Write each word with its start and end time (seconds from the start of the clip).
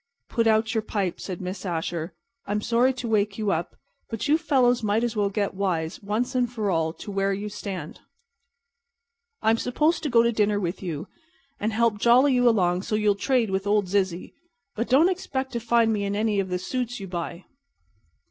"Put 0.29 0.47
out 0.47 0.73
your 0.73 0.81
pipe," 0.81 1.19
said 1.19 1.41
Miss 1.41 1.63
Asher. 1.63 2.15
"I'm 2.47 2.59
sorry 2.59 2.91
to 2.93 3.07
wake 3.07 3.37
you 3.37 3.51
up, 3.51 3.75
but 4.09 4.27
you 4.27 4.35
fellows 4.35 4.81
might 4.81 5.03
as 5.03 5.15
well 5.15 5.29
get 5.29 5.53
wise, 5.53 6.01
once 6.01 6.35
for 6.51 6.71
all, 6.71 6.91
to 6.93 7.11
where 7.11 7.31
you 7.33 7.49
stand. 7.49 7.99
I'm 9.43 9.59
supposed 9.59 10.01
to 10.01 10.09
go 10.09 10.23
to 10.23 10.31
dinner 10.31 10.59
with 10.59 10.81
you 10.81 11.07
and 11.59 11.71
help 11.71 11.99
jolly 11.99 12.33
you 12.33 12.49
along 12.49 12.81
so 12.81 12.95
you'll 12.95 13.13
trade 13.13 13.51
with 13.51 13.67
old 13.67 13.85
Zizzy, 13.89 14.33
but 14.75 14.89
don't 14.89 15.07
expect 15.07 15.51
to 15.53 15.59
find 15.59 15.93
me 15.93 16.03
in 16.03 16.15
any 16.15 16.39
of 16.39 16.49
the 16.49 16.57
suits 16.57 16.99
you 16.99 17.07
buy." 17.07 17.45